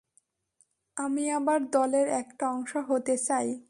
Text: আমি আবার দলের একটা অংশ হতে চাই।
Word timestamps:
আমি 0.97 1.23
আবার 1.31 1.59
দলের 1.71 2.07
একটা 2.21 2.45
অংশ 2.49 2.71
হতে 2.89 3.15
চাই। 3.27 3.47